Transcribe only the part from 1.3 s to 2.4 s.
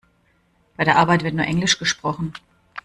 nur Englisch gesprochen.